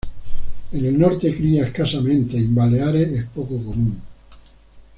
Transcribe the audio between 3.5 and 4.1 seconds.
común.